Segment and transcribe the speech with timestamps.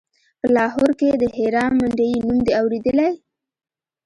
[0.39, 3.09] په لاهور کښې د هيرا منډيي نوم دې اورېدلى.